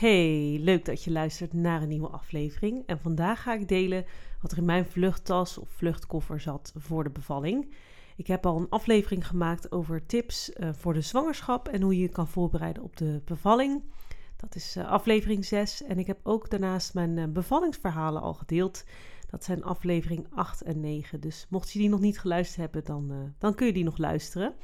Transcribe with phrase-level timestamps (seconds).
[0.00, 2.82] Hey, leuk dat je luistert naar een nieuwe aflevering.
[2.86, 4.04] En vandaag ga ik delen
[4.42, 7.74] wat er in mijn vluchttas of vluchtkoffer zat voor de bevalling.
[8.16, 12.00] Ik heb al een aflevering gemaakt over tips uh, voor de zwangerschap en hoe je
[12.00, 13.82] je kan voorbereiden op de bevalling.
[14.36, 15.82] Dat is uh, aflevering 6.
[15.82, 18.84] En ik heb ook daarnaast mijn uh, bevallingsverhalen al gedeeld.
[19.30, 21.20] Dat zijn aflevering 8 en 9.
[21.20, 24.54] Dus mocht je die nog niet geluisterd hebben, dan, dan kun je die nog luisteren.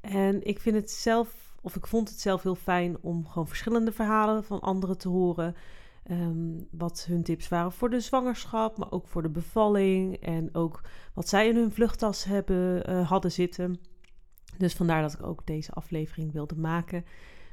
[0.00, 3.92] En ik vind het zelf of ik vond het zelf heel fijn om gewoon verschillende
[3.92, 5.54] verhalen van anderen te horen.
[6.04, 10.16] Ehm, wat hun tips waren voor de zwangerschap, maar ook voor de bevalling.
[10.16, 10.80] En ook
[11.14, 13.80] wat zij in hun vluchttas hebben, uh, hadden zitten.
[14.58, 17.04] Dus vandaar dat ik ook deze aflevering wilde maken.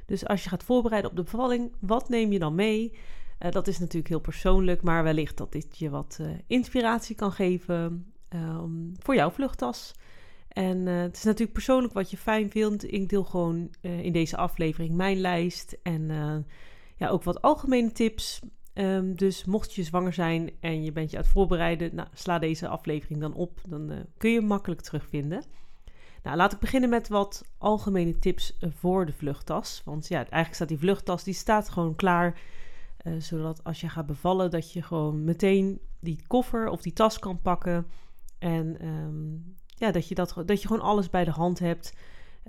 [0.06, 2.92] Dus als je gaat voorbereiden op de bevalling, wat neem je dan mee?
[3.38, 7.32] Uh, dat is natuurlijk heel persoonlijk, maar wellicht dat dit je wat uh, inspiratie kan
[7.32, 9.94] geven um, voor jouw vluchttas.
[10.56, 12.92] En uh, het is natuurlijk persoonlijk wat je fijn vindt.
[12.92, 16.36] Ik deel gewoon uh, in deze aflevering mijn lijst en uh,
[16.96, 18.40] ja, ook wat algemene tips.
[18.74, 22.38] Um, dus mocht je zwanger zijn en je bent je aan het voorbereiden, nou, sla
[22.38, 23.60] deze aflevering dan op.
[23.68, 25.44] Dan kun je hem makkelijk terugvinden.
[26.22, 29.82] Nou, laat ik beginnen met wat algemene tips voor de vluchttas.
[29.84, 32.40] Want ja, eigenlijk staat die vluchttas die staat gewoon klaar.
[33.18, 37.40] zodat als je gaat bevallen, dat je gewoon meteen die koffer of die tas kan
[37.40, 37.86] pakken.
[38.38, 41.92] En um, ja, dat, je dat, dat je gewoon alles bij de hand hebt.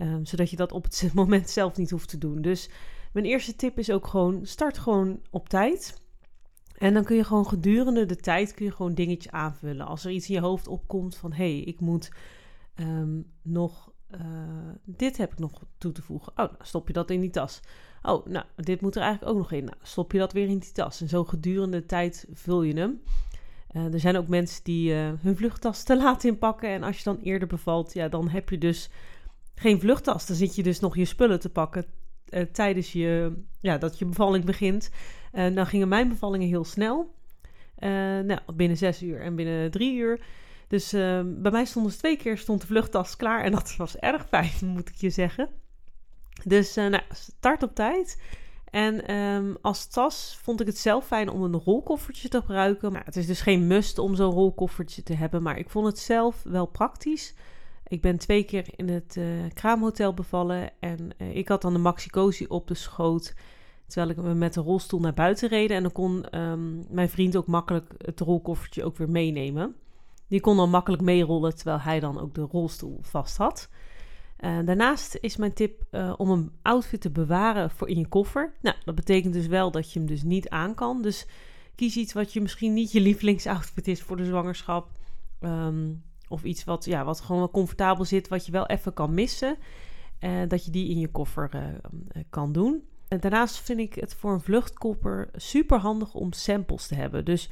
[0.01, 2.41] Um, zodat je dat op het moment zelf niet hoeft te doen.
[2.41, 2.69] Dus
[3.13, 6.01] mijn eerste tip is ook gewoon: start gewoon op tijd.
[6.77, 9.85] En dan kun je gewoon gedurende de tijd kun je gewoon dingetjes aanvullen.
[9.85, 12.11] Als er iets in je hoofd opkomt van hé, hey, ik moet
[12.75, 13.91] um, nog.
[14.11, 14.21] Uh,
[14.85, 16.31] dit heb ik nog toe te voegen.
[16.31, 17.59] Oh, dan stop je dat in die tas.
[18.01, 19.63] Oh, nou, dit moet er eigenlijk ook nog in.
[19.63, 21.01] Nou, stop je dat weer in die tas.
[21.01, 23.01] En zo gedurende de tijd vul je hem.
[23.77, 26.69] Uh, er zijn ook mensen die uh, hun vluchttas te laat inpakken.
[26.69, 28.89] En als je dan eerder bevalt, ja, dan heb je dus
[29.55, 30.27] geen vluchttas.
[30.27, 31.85] Dan zit je dus nog je spullen te pakken
[32.29, 34.89] uh, tijdens je, ja, dat je bevalling begint.
[35.31, 37.15] dan gingen mijn bevallingen heel snel.
[37.79, 40.25] nou, binnen zes uur en binnen drie uur.
[40.67, 40.91] Dus
[41.25, 43.43] bij mij stond dus twee keer stond de vluchttas klaar.
[43.43, 45.49] En dat was erg fijn, moet ik je zeggen.
[46.43, 48.21] Dus nou, start op tijd.
[48.69, 52.95] En um, als tas vond ik het zelf fijn om een rolkoffertje te gebruiken.
[53.05, 55.43] Het is dus geen must om zo'n rolkoffertje te hebben.
[55.43, 57.33] Maar ik vond het zelf wel praktisch.
[57.87, 60.71] Ik ben twee keer in het uh, kraamhotel bevallen.
[60.79, 62.09] En uh, ik had dan de Maxi
[62.47, 63.33] op de schoot.
[63.87, 65.77] Terwijl ik me met de rolstoel naar buiten reden.
[65.77, 69.75] En dan kon um, mijn vriend ook makkelijk het rolkoffertje ook weer meenemen.
[70.27, 73.69] Die kon dan makkelijk meerollen terwijl hij dan ook de rolstoel vast had.
[74.39, 78.53] Uh, daarnaast is mijn tip uh, om een outfit te bewaren voor in je koffer.
[78.61, 81.01] Nou, dat betekent dus wel dat je hem dus niet aan kan.
[81.01, 81.25] Dus
[81.75, 84.89] kies iets wat je misschien niet je lievelingsoutfit is voor de zwangerschap.
[85.41, 89.13] Um, of iets wat, ja, wat gewoon wel comfortabel zit, wat je wel even kan
[89.13, 89.57] missen.
[90.19, 91.79] Uh, dat je die in je koffer
[92.29, 92.83] kan doen.
[93.07, 97.25] En daarnaast vind ik het voor een vluchtkoffer super handig om samples te hebben.
[97.25, 97.49] Dus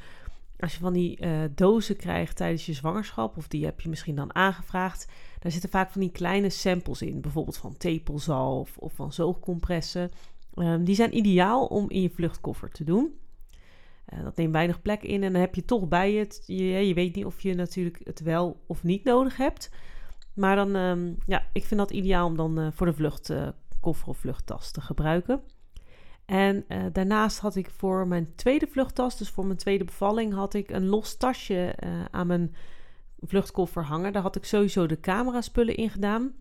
[0.58, 4.16] als je van die uh, dozen krijgt tijdens je zwangerschap, of die heb je misschien
[4.16, 5.08] dan aangevraagd,
[5.38, 10.10] daar zitten vaak van die kleine samples in, bijvoorbeeld van tepelzalf of van zoogcompressen.
[10.54, 13.18] Um, die zijn ideaal om in je vluchtkoffer te doen.
[14.14, 16.42] Uh, dat neemt weinig plek in en dan heb je toch bij het.
[16.46, 19.70] Je, je weet niet of je natuurlijk het wel of niet nodig hebt.
[20.34, 24.18] Maar dan, um, ja, ik vind dat ideaal om dan uh, voor de vluchtkoffer of
[24.18, 25.40] vluchttas te gebruiken.
[26.26, 30.54] En uh, daarnaast had ik voor mijn tweede vluchttas, dus voor mijn tweede bevalling, had
[30.54, 32.54] ik een los tasje uh, aan mijn
[33.20, 34.12] vluchtkoffer hangen.
[34.12, 36.34] Daar had ik sowieso de camera-spullen in gedaan.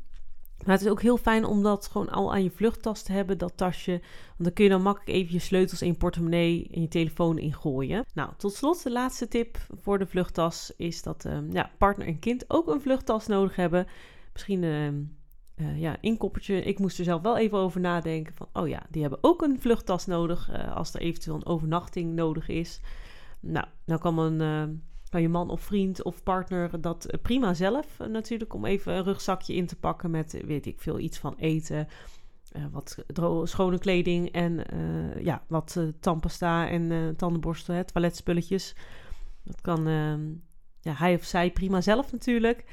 [0.64, 3.38] Maar het is ook heel fijn om dat gewoon al aan je vluchttas te hebben,
[3.38, 3.92] dat tasje.
[3.92, 7.38] Want dan kun je dan makkelijk even je sleutels in je portemonnee en je telefoon
[7.38, 8.06] ingooien.
[8.14, 12.20] Nou, tot slot de laatste tip voor de vluchttas is dat um, ja, partner en
[12.20, 13.88] kind ook een vluchttas nodig hebben.
[14.34, 15.18] Misschien um,
[15.56, 16.62] uh, ja, inkoppertje.
[16.62, 19.60] Ik moest er zelf wel even over nadenken van, oh ja, die hebben ook een
[19.60, 22.82] vluchttas nodig uh, als er eventueel een overnachting nodig is.
[23.40, 24.64] Nou, dan kan, uh,
[25.10, 29.56] kan je man of vriend of partner dat prima zelf natuurlijk om even een rugzakje
[29.56, 31.88] in te pakken met, weet ik veel, iets van eten,
[32.72, 32.98] wat
[33.44, 34.64] schone kleding en
[35.24, 38.76] ja, wat tandpasta en tandenborstel, toiletspulletjes.
[39.44, 39.88] Dat kan
[40.82, 42.66] ja, hij of zij prima zelf natuurlijk.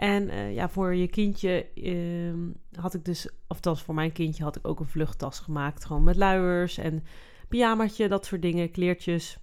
[0.00, 2.34] En uh, ja, voor je kindje uh,
[2.80, 5.84] had ik dus, of althans voor mijn kindje had ik ook een vluchttas gemaakt.
[5.84, 7.04] Gewoon met luiers en
[7.48, 9.38] pyjamaatje, dat soort dingen, kleertjes.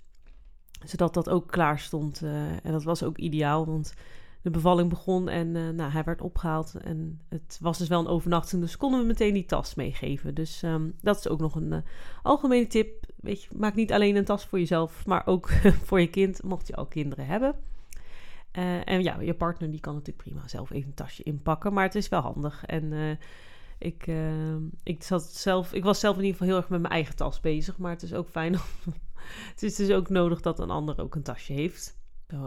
[0.85, 2.21] zodat dat ook klaar stond.
[2.63, 3.93] en dat was ook ideaal, want
[4.41, 6.75] de bevalling begon en nou, hij werd opgehaald.
[6.75, 10.35] En het was dus wel een overnachting, dus konden we meteen die tas meegeven.
[10.35, 11.83] Dus ehm, dat is ook nog een
[12.23, 13.05] algemene tip.
[13.15, 15.49] Weet je, maak niet alleen een tas voor jezelf, maar ook
[15.85, 17.55] voor je kind, mocht je al kinderen hebben.
[18.57, 21.83] Uh, en ja, je partner die kan natuurlijk prima zelf even een tasje inpakken, maar
[21.83, 22.65] het is wel handig.
[22.65, 23.15] En uh,
[23.77, 26.93] ik, uh, ik, zat zelf, ik was zelf in ieder geval heel erg met mijn
[26.93, 28.53] eigen tas bezig, maar het is ook fijn.
[29.53, 31.97] het is dus ook nodig dat een ander ook een tasje heeft.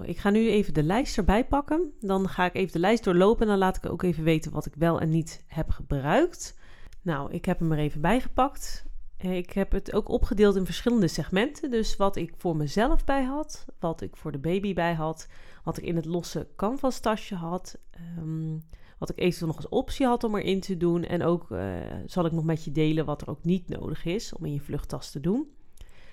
[0.02, 1.92] Ik ga nu even de lijst erbij pakken.
[2.00, 4.66] Dan ga ik even de lijst doorlopen en dan laat ik ook even weten wat
[4.66, 6.58] ik wel en niet heb gebruikt.
[7.02, 8.84] Nou, ik heb hem er even bijgepakt.
[8.84, 8.89] Eh,
[9.20, 11.70] ik heb het ook opgedeeld in verschillende segmenten.
[11.70, 15.26] Dus wat ik voor mezelf bij had, wat ik voor de baby bij had,
[15.64, 18.58] wat ik in het losse canvas tasje had, ehm,
[18.99, 21.05] wat ik eventueel nog als optie had om erin te doen.
[21.05, 21.76] En ook uh,
[22.06, 24.61] zal ik nog met je delen wat er ook niet nodig is om in je
[24.61, 25.49] vluchttas te doen.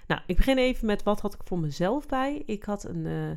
[0.07, 2.44] Nou, ik begin even met wat had ik voor mezelf bij.
[2.45, 3.31] Ik had een uh,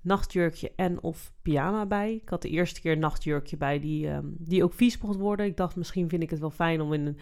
[0.00, 2.14] nachtjurkje en of pyjama bij.
[2.14, 5.46] Ik had de eerste keer een nachtjurkje bij die, um, die ook vies mocht worden.
[5.46, 7.18] Ik dacht misschien vind ik het wel fijn om in een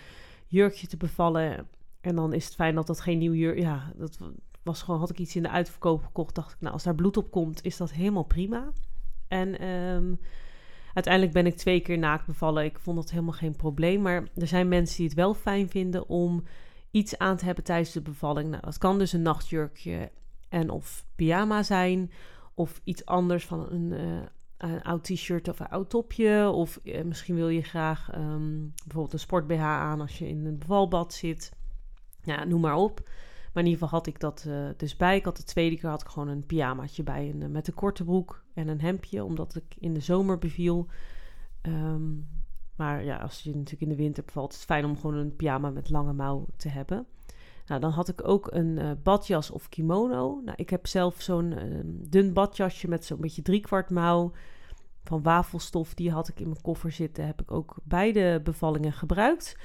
[0.47, 1.69] jurkje te bevallen
[2.09, 3.59] en dan is het fijn dat dat geen nieuw jurk...
[3.59, 4.19] Ja, dat
[4.63, 5.01] was gewoon...
[5.01, 6.61] Had ik iets in de uitverkoop gekocht, dacht ik...
[6.61, 8.73] Nou, als daar bloed op komt, is dat helemaal prima.
[9.29, 10.15] En ehm,
[10.95, 12.65] uiteindelijk ben ik twee keer naakt bevallen.
[12.65, 14.03] Ik vond dat helemaal geen probleem.
[14.03, 16.45] Maar er zijn mensen die het wel fijn vinden om
[16.91, 18.51] iets aan te hebben tijdens de bevalling.
[18.51, 20.11] Nou, dat kan dus een nachtjurkje
[20.49, 22.11] en of pyjama zijn.
[22.55, 24.23] Of iets anders van een, uh,
[24.57, 26.51] een oud t-shirt of een oud topje.
[26.51, 30.47] Of uh, misschien wil je graag um, bijvoorbeeld een sport BH aan als je in
[30.47, 31.57] een bevalbad zit
[32.37, 33.01] ja, noem maar op.
[33.53, 35.17] Maar in ieder geval had ik dat uh, dus bij.
[35.17, 37.35] Ik had de tweede keer had ik gewoon een pyjamaatje bij.
[37.37, 39.25] Uh, met een korte broek en een hemdje.
[39.25, 40.87] Omdat ik in de zomer beviel.
[41.63, 42.29] Um,
[42.77, 45.37] maar ja, als je natuurlijk in de winter bevalt, is het fijn om gewoon een
[45.37, 47.07] pyjama met lange mouw te hebben.
[47.67, 50.41] Nou, dan had ik ook een uh, badjas of kimono.
[50.45, 51.55] Nou, ik heb zelf zo'n
[52.09, 54.33] dun badjasje met zo'n beetje driekwart mouw
[55.05, 55.95] van wafelstof.
[55.95, 57.27] Die had ik in mijn koffer zitten.
[57.27, 59.57] Heb ik ook beide bevallingen gebruikt.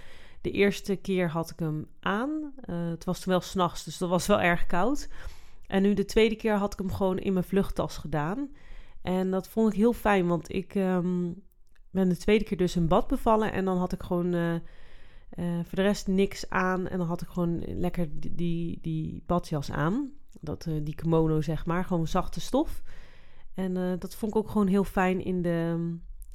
[0.43, 2.29] De eerste keer had ik hem aan.
[2.29, 5.09] Uh, het was toen wel s'nachts, dus dat was wel erg koud.
[5.67, 8.49] En nu de tweede keer had ik hem gewoon in mijn vluchttas gedaan.
[9.01, 11.43] En dat vond ik heel fijn, want ik um,
[11.91, 13.51] ben de tweede keer dus in bad bevallen.
[13.51, 14.59] En dan had ik gewoon uh, uh,
[15.63, 16.87] voor de rest niks aan.
[16.87, 20.11] En dan had ik gewoon lekker die, die, die badjas aan.
[20.41, 21.85] Dat, die kimono, zeg maar.
[21.85, 22.83] Gewoon zachte stof.
[23.53, 25.89] En dat vond ik ook gewoon heel fijn in de,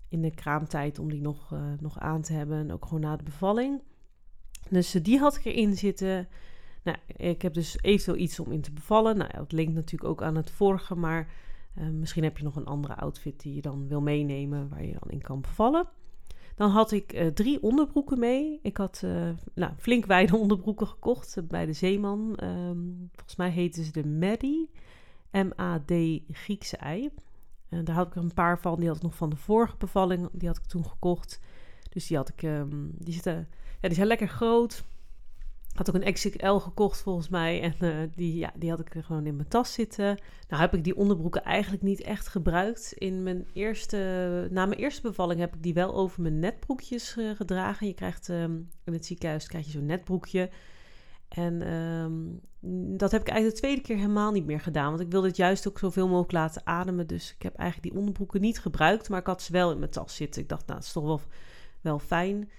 [0.09, 2.59] in de kraamtijd om die nog, nog aan te hebben.
[2.59, 3.83] En ook gewoon na de bevalling.
[4.71, 6.29] Dus eh, die had ik erin zitten.
[6.83, 9.17] Nou, ik heb dus eventueel iets om in te bevallen.
[9.17, 11.29] Nou, dat linkt natuurlijk ook aan het vorige, maar
[11.79, 14.97] uh, misschien heb je nog een andere outfit die je dan wil meenemen, waar je
[15.01, 15.89] dan in kan bevallen.
[16.55, 18.59] Dan had ik uh, drie onderbroeken mee.
[18.63, 19.05] Ik had
[19.55, 22.39] nou, flink wijde onderbroeken gekocht bij de Zeeman.
[22.43, 24.71] Um, volgens mij heten ze de Maddie.
[25.31, 25.93] M-A-D
[26.31, 27.11] Griekse ei.
[27.69, 28.79] Daar had ik een paar van.
[28.79, 30.29] Die had ik nog van de vorige bevalling.
[30.33, 31.41] Die had ik toen gekocht.
[31.89, 32.43] Dus die had ik.
[32.43, 33.49] Um, die zitten
[33.81, 34.85] ja, die zijn lekker groot.
[35.75, 37.61] Had ook een XXL gekocht volgens mij.
[37.63, 40.19] En uh, die, ja, die had ik gewoon in mijn tas zitten.
[40.49, 42.93] Nou heb ik die onderbroeken eigenlijk niet echt gebruikt.
[42.93, 43.97] In mijn eerste,
[44.51, 47.87] na mijn eerste bevalling heb ik die wel over mijn netbroekjes uh, gedragen.
[47.87, 50.51] Je krijgt um, in het ziekenhuis krijg je zo'n netbroekje.
[51.29, 52.41] En um,
[52.97, 54.89] dat heb ik eigenlijk de tweede keer helemaal niet meer gedaan.
[54.89, 57.07] Want ik wilde het juist ook zoveel mogelijk laten ademen.
[57.07, 59.09] Dus ik heb eigenlijk die onderbroeken niet gebruikt.
[59.09, 60.43] Maar ik had ze wel in mijn tas zitten.
[60.43, 61.21] Ik dacht, nou, het is toch wel,
[61.81, 62.51] wel fijn.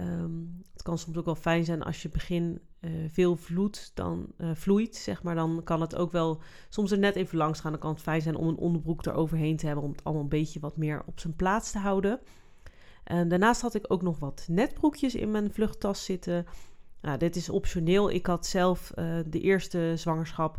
[0.00, 4.26] Um, het kan soms ook wel fijn zijn als je begin uh, veel vloed, dan,
[4.38, 5.34] uh, vloeit, zeg maar.
[5.34, 7.70] Dan kan het ook wel soms er net even langs gaan.
[7.70, 9.84] Dan kan het fijn zijn om een onderbroek eroverheen te hebben.
[9.84, 12.20] Om het allemaal een beetje wat meer op zijn plaats te houden.
[13.04, 16.46] En daarnaast had ik ook nog wat netbroekjes in mijn vluchttas zitten.
[17.00, 18.10] Nou, dit is optioneel.
[18.10, 20.58] Ik had zelf uh, de eerste zwangerschap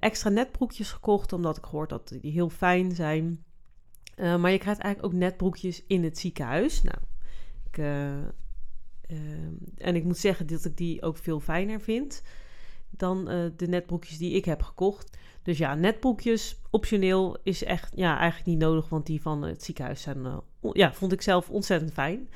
[0.00, 1.32] extra netbroekjes gekocht.
[1.32, 3.44] Omdat ik gehoord dat die heel fijn zijn.
[4.16, 6.82] maar je krijgt eigenlijk ook netbroekjes in het ziekenhuis.
[6.82, 6.98] Nou,
[7.78, 8.12] uh,
[9.76, 12.22] en ik moet zeggen dat ik die ook veel fijner vind
[12.90, 15.18] dan uh, de netbroekjes die ik heb gekocht.
[15.42, 20.02] Dus ja, netbroekjes optioneel is echt ja, eigenlijk niet nodig, want die van het ziekenhuis
[20.02, 22.28] zijn, ja, vond ik zelf ontzettend fijn.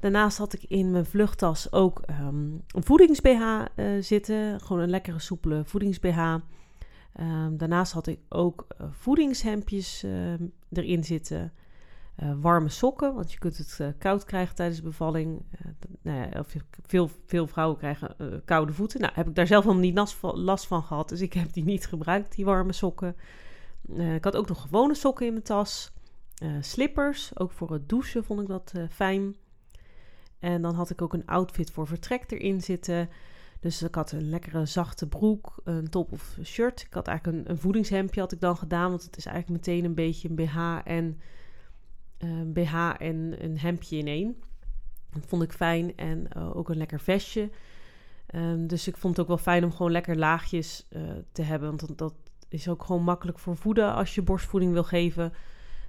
[0.00, 3.64] Daarnaast had ik in mijn vluchttas ook um, een voedings-BH
[4.00, 4.60] zitten.
[4.60, 6.18] Gewoon een lekkere, soepele voedings-BH.
[7.12, 11.52] Ehm, daarnaast had ik ook voedingshemdjes ehm, erin zitten.
[12.22, 15.42] Uh, warme sokken, want je kunt het uh, koud krijgen tijdens de bevalling.
[15.52, 16.54] Uh, nou ja, of
[16.86, 19.00] veel, veel vrouwen krijgen koude voeten.
[19.00, 21.52] Nou, heb ik daar zelf helemaal niet last van, last van, gehad, dus ik heb
[21.52, 23.16] die niet gebruikt, die warme sokken.
[24.14, 25.92] ik had ook nog gewone sokken in mijn tas.
[26.60, 29.36] slippers, ook voor het douchen vond ik dat fijn.
[30.38, 33.08] En dan had ik ook een outfit voor vertrek erin zitten.
[33.60, 36.82] Dus ik had een lekkere zachte broek, een top of shirt.
[36.82, 39.84] Ik had eigenlijk een, een voedingshemdje had ik dan gedaan, want het is eigenlijk meteen
[39.84, 41.20] een beetje een BH en
[42.18, 44.36] een BH en een hemdje in één.
[45.10, 47.50] Dat vond ik fijn en uh, ook een lekker vestje.
[48.34, 51.68] Um, dus ik vond het ook wel fijn om gewoon lekker laagjes uh, te hebben,
[51.68, 52.14] want dat,
[52.48, 55.32] is ook gewoon makkelijk voor voeden als je borstvoeding wil geven.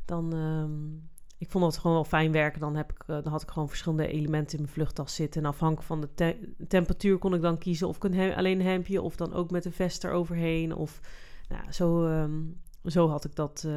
[0.06, 2.60] Dan um, ik vond dat gewoon wel fijn werken.
[2.60, 5.42] Dan, heb ik, uh, dan had ik gewoon verschillende elementen in mijn vluchttas zitten.
[5.44, 8.66] En afhankelijk van de te temperatuur kon ik dan kiezen of ik een alleen een
[8.66, 10.76] hemdje of dan ook met een vest eroverheen.
[10.76, 11.00] Of
[11.50, 12.10] nou, zo,
[12.86, 13.68] zo had ik dat.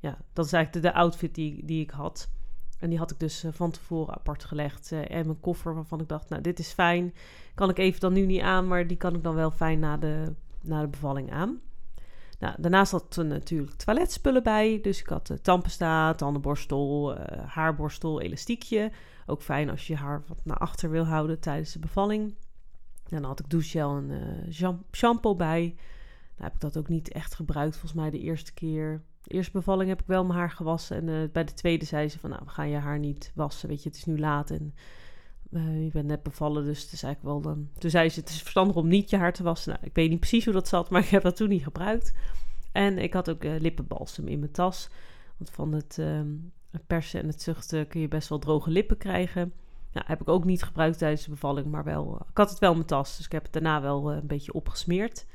[0.00, 2.30] Ja, dat is eigenlijk de, outfit die, die ik had.
[2.78, 4.92] En die had ik dus uh, van tevoren apart gelegd.
[4.92, 7.14] en mijn koffer waarvan ik dacht, nou dit is fijn.
[7.54, 9.96] Kan ik even dan nu niet aan, maar die kan ik dan wel fijn na
[9.96, 11.60] de, na de bevalling aan.
[12.38, 14.78] Nou, daarnaast had er natuurlijk toiletspullen bij.
[14.82, 17.16] Dus ik had uh, tandpasta, tandenborstel,
[17.46, 18.92] haarborstel, elastiekje.
[19.26, 22.34] Ook fijn als je haar wat naar achter wil houden tijdens de bevalling.
[23.08, 24.52] Dan had ik douchegel en
[24.92, 25.60] shampoo bij.
[25.60, 27.76] Nou heb ik dat ook niet echt gebruikt.
[27.76, 29.02] Volgens mij de eerste keer.
[29.26, 31.08] Eerste bevalling heb ik wel mijn haar gewassen.
[31.08, 33.68] En bij de tweede zei ze van, nou, we gaan je haar niet wassen.
[33.68, 34.74] Weet je, het is nu laat en
[35.50, 37.68] uh, je bent net bevallen, dus het is eigenlijk wel dan.
[37.78, 39.72] Toen zei ze: Het is verstandig om niet je haar te wassen.
[39.72, 42.14] Nou, ik weet niet precies hoe dat zat, maar ik heb dat toen niet gebruikt.
[42.72, 44.88] En ik had ook uh, lippenbalsem in mijn tas.
[45.36, 46.52] Want van het, um,
[46.86, 49.52] persen en het zuchten kun je best wel droge lippen krijgen.
[49.92, 52.26] Nou, heb ik ook niet gebruikt tijdens de bevalling, maar wel.
[52.30, 54.52] Ik had het wel in mijn tas, dus ik heb het daarna wel een beetje
[54.52, 55.26] opgesmeerd.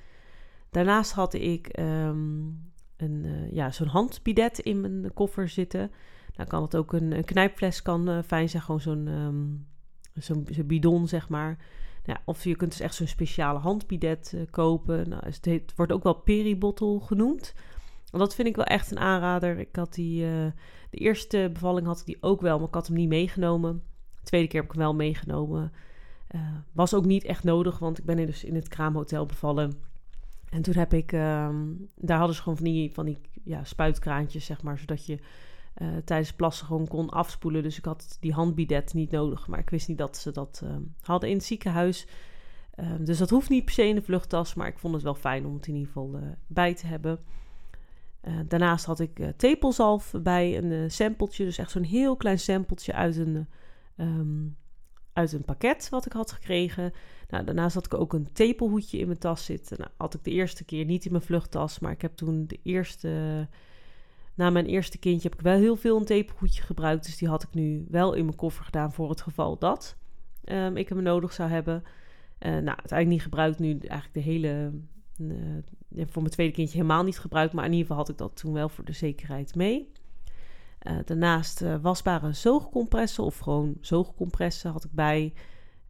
[0.69, 5.91] Daarnaast had ik um, een, ja, zo'n handbidet in mijn koffer zitten.
[6.35, 9.07] Nou kan het ook een, een knijpfles kan fijn zijn, gewoon zo'n.
[9.07, 9.67] Um,
[10.13, 11.57] zo'n zo bidon, zeg maar.
[12.25, 15.09] Of je kunt dus echt zo'n speciale handbidet uh, kopen.
[15.09, 17.53] Nou, het, wordt ook wel peribottle genoemd.
[18.11, 19.59] Dat vind ik wel echt een aanrader.
[19.59, 20.21] Ik had die,
[20.89, 23.83] de eerste bevalling had ik die ook wel, maar ik had hem niet meegenomen.
[24.15, 25.71] De tweede keer heb ik hem wel meegenomen.
[26.71, 29.73] Was ook niet echt nodig, want ik ben dus in het kraamhotel bevallen.
[30.49, 34.45] En toen heb ik, um, daar hadden ze gewoon van die, van die ja, spuitkraantjes,
[34.45, 35.19] zeg maar, zodat je
[35.77, 37.63] uh, tijdens plassen gewoon kon afspoelen.
[37.63, 39.47] Dus ik had die handbidet niet nodig.
[39.47, 42.07] Maar ik wist niet dat ze dat uh, hadden in het ziekenhuis.
[42.75, 44.53] Uh, dus dat hoeft niet per se in de vluchttas.
[44.53, 47.19] Maar ik vond het wel fijn om het in ieder geval bij te hebben.
[48.47, 51.45] daarnaast had ik tepelzalf bij, een sampletje.
[51.45, 53.47] Dus echt zo'n heel klein sampletje uit een,
[55.15, 56.93] uit een pakket wat ik had gekregen.
[57.29, 59.77] Nou, daarnaast had ik ook een tepelhoedje in mijn tas zitten.
[59.77, 61.79] Nou, had ik de eerste keer niet in mijn vluchttas.
[61.79, 63.47] Maar ik heb toen de eerste
[64.35, 67.05] na mijn eerste kindje heb ik wel heel veel een tepelgoedje gebruikt.
[67.05, 69.97] Dus die had ik nu wel in mijn koffer gedaan voor het geval dat
[70.45, 71.83] um, ik hem nodig zou hebben.
[72.39, 73.59] Uh, nou, uiteindelijk niet gebruikt.
[73.59, 74.71] Nu eigenlijk de hele.
[75.17, 77.53] Uh, voor mijn tweede kindje helemaal niet gebruikt.
[77.53, 79.91] Maar in ieder geval had ik dat toen wel voor de zekerheid mee.
[80.87, 85.33] Uh, daarnaast wasbare zoogcompressen of gewoon zoogcompressen had ik bij.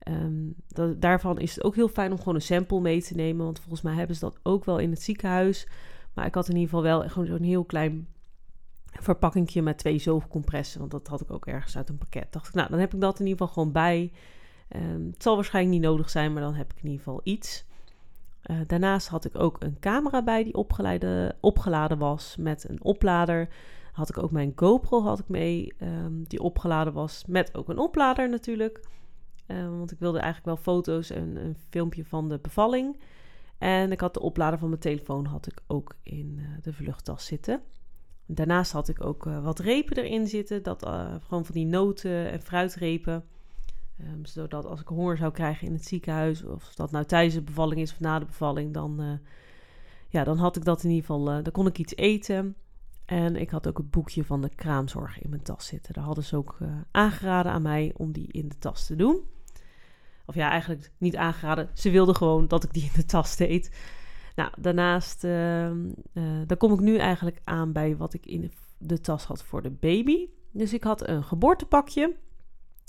[0.07, 3.45] Um, dat, daarvan is het ook heel fijn om gewoon een sample mee te nemen.
[3.45, 5.67] Want volgens mij hebben ze dat ook wel in het ziekenhuis.
[6.13, 8.07] Maar ik had in ieder geval wel gewoon zo'n heel klein
[8.85, 10.79] verpakkingje met twee zoogcompressen.
[10.79, 12.33] Want dat had ik ook ergens uit een pakket.
[12.33, 14.11] Dacht ik, nou, dan heb ik dat in ieder geval gewoon bij.
[14.75, 17.65] Um, het zal waarschijnlijk niet nodig zijn, maar dan heb ik in ieder geval iets.
[18.45, 20.55] Uh, daarnaast had ik ook een camera bij die
[21.39, 23.49] opgeladen was met een oplader.
[23.95, 27.77] Had ik ook mijn GoPro had ik mee, um, die opgeladen was met ook een
[27.77, 28.87] oplader natuurlijk.
[29.47, 32.99] Uh, want ik wilde eigenlijk wel foto's en een filmpje van de bevalling.
[33.57, 37.25] En ik had de oplader van mijn telefoon had ik ook in uh, de vluchttas
[37.25, 37.61] zitten.
[38.25, 40.63] Daarnaast had ik ook uh, wat repen erin zitten.
[40.63, 43.23] Dat, uh, gewoon van die noten en fruitrepen.
[44.01, 47.41] Um, zodat als ik honger zou krijgen in het ziekenhuis, of dat nou tijdens de
[47.41, 49.19] bevalling is of na de bevalling, dan,
[50.07, 52.55] ja, dan had ik dat in ieder geval, dan kon ik iets eten.
[53.05, 55.93] En ik had ook het boekje van de kraamzorg in mijn tas zitten.
[55.93, 56.57] Daar hadden ze ook
[56.91, 59.23] aangeraden aan mij om die in de tas te doen.
[60.25, 61.69] Of ja, eigenlijk niet aangeraden.
[61.73, 63.71] Ze wilden gewoon dat ik die in de tas deed.
[64.35, 65.71] Nou, daarnaast, uh,
[66.47, 69.71] dan kom ik nu eigenlijk aan bij wat ik in de, tas had voor de
[69.71, 70.27] baby.
[70.51, 72.15] Dus ik had een geboortepakje.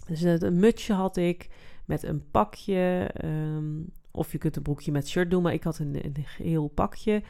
[0.06, 1.50] Dus een mutsje had ik
[1.84, 3.10] met een pakje.
[3.24, 6.68] Um, of je kunt een broekje met shirt doen, maar ik had een, een geheel
[6.68, 7.22] pakje.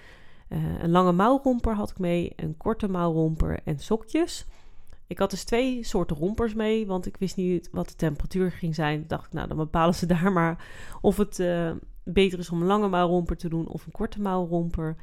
[0.48, 4.46] Uh, een lange mouwromper had ik mee, een korte mouwromper en sokjes.
[5.06, 8.74] Ik had dus twee soorten rompers mee, want ik wist niet wat de temperatuur ging
[8.74, 9.04] zijn.
[9.06, 10.66] Dacht ik, nou, dan bepalen ze daar maar
[11.00, 11.70] of het uh,
[12.04, 14.96] beter is om een lange mouwromper te doen of een korte mouwromper.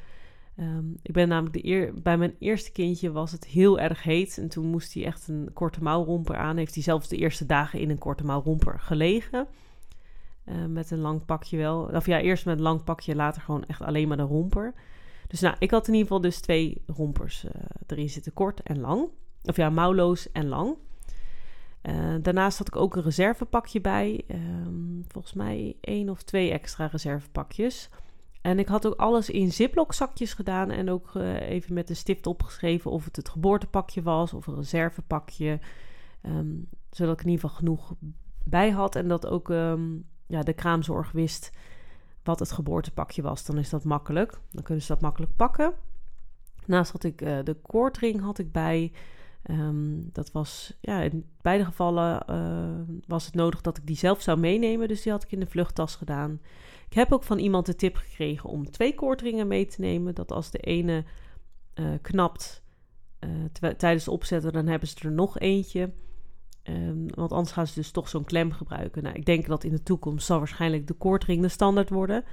[0.59, 4.37] Um, ik ben namelijk de eer, bij mijn eerste kindje was het heel erg heet.
[4.37, 6.57] En toen moest hij echt een korte mouwromper aan.
[6.57, 9.47] Heeft hij zelfs de eerste dagen in een korte mouwromper gelegen.
[10.45, 11.89] Uh, met een lang pakje wel.
[11.93, 14.73] Of ja, eerst met een lang pakje, later gewoon echt alleen maar de romper.
[15.33, 17.51] Dus nou, ik had in ieder geval dus twee rompers uh,
[17.87, 19.09] erin zitten, kort en lang.
[19.43, 20.75] Of ja, mouwloos en lang.
[21.83, 24.23] Uh, daarnaast had ik ook een reservepakje bij.
[24.31, 27.89] Um, volgens mij één of twee extra reservepakjes.
[28.41, 30.71] En ik had ook alles in ziploc zakjes gedaan.
[30.71, 34.55] En ook uh, even met een stift opgeschreven of het het geboortepakje was of een
[34.55, 35.59] reservepakje.
[36.21, 37.93] Um, zodat ik in ieder geval genoeg
[38.43, 38.95] bij had.
[38.95, 41.51] En dat ook um, ja, de kraamzorg wist
[42.23, 43.45] wat het geboortepakje was.
[43.45, 44.39] Dan is dat makkelijk.
[44.51, 45.73] Dan kunnen ze dat makkelijk pakken.
[46.65, 48.91] Naast had ik uh, de koordring had ik bij.
[49.49, 54.21] Um, dat was, ja, in beide gevallen uh, was het nodig dat ik die zelf
[54.21, 54.87] zou meenemen.
[54.87, 56.41] Dus die had ik in de vluchttas gedaan.
[56.89, 60.15] Ik heb ook van iemand de tip gekregen om twee koordringen mee te nemen.
[60.15, 61.03] Dat als de ene
[61.75, 62.61] uh, knapt
[63.77, 65.91] tijdens opzetten, dan hebben ze er nog eentje.
[66.69, 69.03] Um, want anders gaan ze dus toch zo'n klem gebruiken.
[69.03, 72.23] Nou, ik denk dat in de toekomst zal waarschijnlijk de koordring de standaard worden.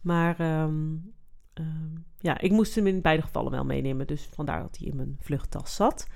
[0.00, 1.12] Maar um,
[1.54, 4.06] um, ja, ik moest hem in beide gevallen wel meenemen.
[4.06, 6.06] Dus vandaar dat hij in mijn vluchttas zat.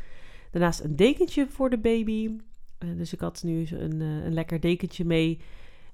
[0.51, 2.31] Daarnaast een dekentje voor de baby.
[2.79, 5.41] Uh, dus ik had nu een, uh, een lekker dekentje mee.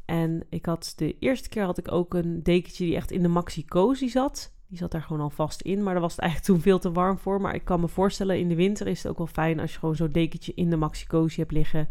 [0.04, 3.28] En ik had de eerste keer had ik ook een dekentje die echt in de
[3.28, 4.52] maxi cozy zat.
[4.72, 5.82] Die zat daar gewoon al vast in.
[5.82, 7.40] Maar daar was het eigenlijk toen veel te warm voor.
[7.40, 9.78] Maar ik kan me voorstellen, in de winter is het ook wel fijn als je
[9.78, 11.88] gewoon zo'n dekentje in de maxi cozy hebt liggen.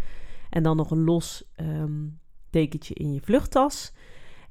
[0.50, 2.20] En dan nog een los um,
[2.50, 3.94] dekentje in je vluchttas.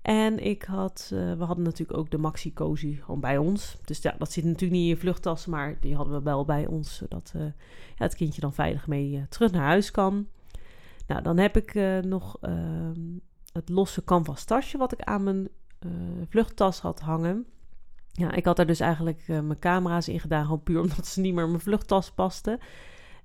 [0.02, 3.78] En ik had, uh, we hadden natuurlijk ook de Maxi Cozy gewoon bij ons.
[3.84, 6.66] Dus ja, dat zit natuurlijk niet in je vluchttas, maar die hadden we wel bij
[6.66, 6.96] ons.
[6.96, 7.52] Zodat uh, ja,
[7.94, 10.26] het kindje dan veilig mee uh, terug naar huis kan.
[11.06, 13.00] Nou, dan heb ik nog ehm,
[13.52, 15.48] het losse canvas tasje wat ik aan mijn
[16.28, 17.46] vluchttas had hangen.
[18.20, 21.34] Ja, ik had daar dus eigenlijk mijn camera's in gedaan, gewoon puur omdat ze niet
[21.34, 22.58] meer in mijn vluchttas pasten.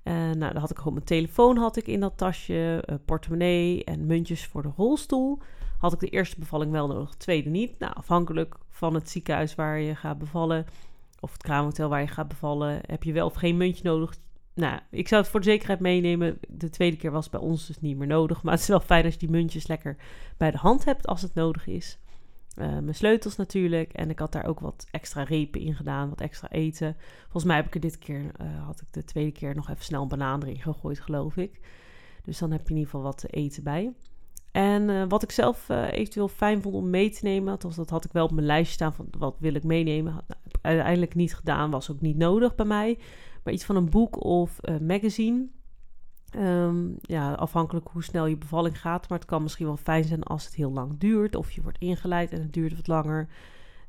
[0.04, 4.46] nou, dan had ik gewoon mijn telefoon had ik in dat tasje, portemonnee en muntjes
[4.46, 5.38] voor de rolstoel
[5.78, 7.78] had ik de eerste bevalling wel nodig, de tweede niet.
[7.78, 10.66] Nou, afhankelijk van het ziekenhuis waar je gaat bevallen,
[11.20, 14.14] of het kraamhotel waar je gaat bevallen, heb je wel of geen muntje nodig.
[14.54, 16.38] Nou, ik zou het voor de zekerheid meenemen.
[16.48, 18.42] De tweede keer was bij ons dus niet meer nodig.
[18.42, 19.96] Maar het is wel fijn als je die muntjes lekker
[20.36, 21.98] bij de hand hebt als het nodig is.
[22.58, 23.92] Uh, mijn sleutels natuurlijk.
[23.92, 26.96] En ik had daar ook wat extra repen in gedaan, wat extra eten.
[27.22, 29.84] Volgens mij heb ik er dit keer, uh, had ik de tweede keer nog even
[29.84, 31.60] snel een banaan erin gegooid, geloof ik.
[32.24, 33.92] Dus dan heb je in ieder geval wat te eten bij.
[34.52, 38.04] En uh, wat ik zelf eventueel fijn vond om mee te nemen, althans dat had
[38.04, 40.12] ik wel op mijn lijstje staan van wat wil ik meenemen.
[40.12, 42.98] Nou, heb ik uiteindelijk niet gedaan, was ook niet nodig bij mij.
[43.44, 45.46] Maar iets van een boek of magazine.
[46.34, 49.08] Um, ja, afhankelijk hoe snel je bevalling gaat.
[49.08, 51.34] Maar het kan misschien wel fijn zijn als het heel lang duurt.
[51.34, 53.28] Of je wordt ingeleid en het duurt wat langer.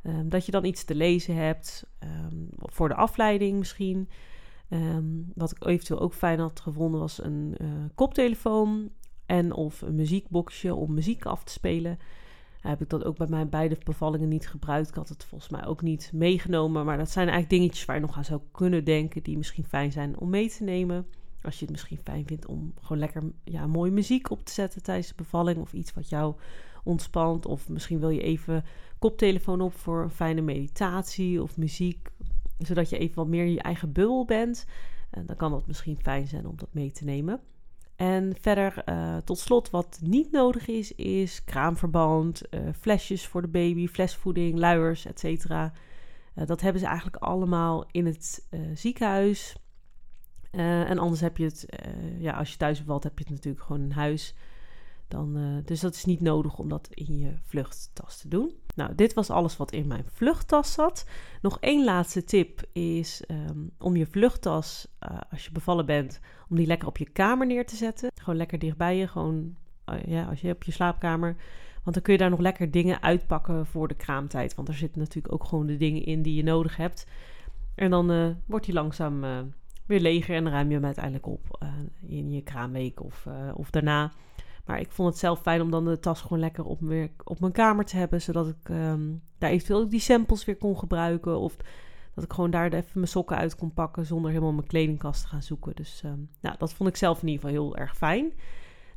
[0.04, 1.88] Um, dat je dan iets te lezen hebt.
[2.04, 4.10] Um, voor de afleiding misschien.
[5.34, 7.58] wat ik eventueel ook fijn had gevonden was een
[7.96, 8.90] koptelefoon
[9.26, 12.00] en of een muziekboxje om muziek af te spelen.
[12.62, 14.90] Heb ik dat ook bij mijn beide bevallingen niet gebruikt.
[14.90, 16.86] Ik had het volgens mij ook niet meegenomen.
[16.86, 19.24] Maar dat zijn eigenlijk dingetjes waar je nog aan zou kunnen denken.
[19.24, 21.08] Die misschien fijn zijn om mee te nemen.
[21.48, 24.84] Als je het misschien fijn vindt om gewoon lekker ja, mooie muziek op te zetten
[24.84, 25.58] tijdens de bevalling.
[25.58, 26.36] Of iets wat jou
[26.84, 27.46] ontspant.
[27.46, 28.64] Of misschien wil je even
[29.00, 32.10] koptelefoon op voor een fijne meditatie of muziek.
[32.58, 34.66] Zodat je even wat meer je eigen bubbel bent.
[35.10, 37.42] En dan kan dat misschien fijn zijn om dat mee te nemen.
[37.96, 43.48] En verder, uh, tot slot, wat niet nodig is, is kraamverband, uh, flesjes voor de
[43.48, 45.46] baby, flesvoeding, luiers, etc.
[45.50, 45.70] Eh,
[46.46, 49.56] dat hebben ze eigenlijk allemaal in het ziekenhuis.
[50.58, 51.66] En anders heb je het,
[52.18, 54.36] ja, als je thuis bevalt, heb je het natuurlijk gewoon in huis.
[55.08, 58.52] Dan, dus dat is niet nodig om dat in je vluchttas te doen.
[58.76, 61.06] Nou, dit was alles wat in mijn vluchttas zat.
[61.42, 64.88] Nog één laatste tip is um, om je vluchttas,
[65.32, 68.12] als je bevallen bent, om die lekker op je kamer neer te zetten.
[68.16, 69.56] Gewoon lekker dichtbij je, gewoon
[70.06, 71.36] ja, als je op je slaapkamer.
[71.84, 74.56] Want dan kun je daar nog lekker dingen uitpakken voor de kraamtijd.
[74.56, 77.06] Want er zitten natuurlijk ook gewoon de dingen in die je nodig hebt.
[77.76, 79.24] En dan wordt die langzaam
[79.88, 81.66] weer leger en ruim je hem uiteindelijk op
[82.08, 84.12] in je kraamweek of, of daarna.
[84.68, 86.82] Maar ik vond het zelf fijn om dan de tas gewoon lekker op,
[87.24, 88.22] op mijn kamer te hebben.
[88.22, 91.40] Zodat ik um, daar eventueel die samples weer kon gebruiken.
[91.40, 91.56] Of
[92.14, 95.28] dat ik gewoon daar even mijn sokken uit kon pakken zonder helemaal mijn kledingkast te
[95.28, 95.76] gaan zoeken.
[95.76, 98.34] Dus um, nou, dat vond ik zelf in ieder geval heel erg fijn.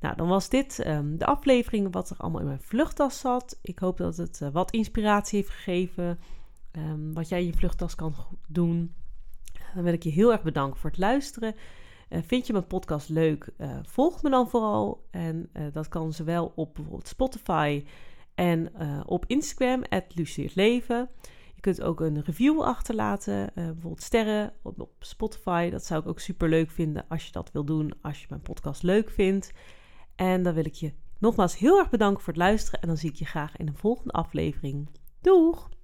[0.00, 3.59] Nou, dan was dit um, de aflevering wat er allemaal in mijn vluchttas zat.
[3.62, 6.18] Ik hoop dat het uh, wat inspiratie heeft gegeven.
[7.12, 8.14] wat jij in je vluchttas kan
[8.48, 8.94] doen.
[9.74, 11.54] Dan wil ik je heel erg bedanken voor het luisteren.
[12.11, 13.50] Uh, vind je mijn podcast leuk?
[13.59, 15.06] Uh, volg me dan vooral.
[15.11, 17.85] En uh, dat kan zowel op bijvoorbeeld Spotify
[18.35, 18.72] en
[19.06, 19.83] op Instagram,
[20.54, 21.09] Leven.
[21.54, 25.70] Je kunt ook een review achterlaten, bijvoorbeeld sterren op, op, Spotify.
[25.70, 28.42] Dat zou ik ook super leuk vinden als je dat wil doen, als je mijn
[28.42, 29.52] podcast leuk vindt.
[30.16, 32.80] En dan wil ik je nogmaals heel erg bedanken voor het luisteren.
[32.80, 34.88] En dan zie ik je graag in een volgende aflevering.
[35.20, 35.80] Doeg!